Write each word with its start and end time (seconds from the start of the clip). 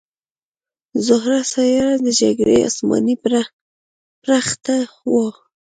زهره 1.05 1.41
سیاره 1.53 1.95
د 2.05 2.07
جګړې 2.19 2.55
اسماني 2.69 3.15
پرښته 4.25 4.77
وه 5.11 5.27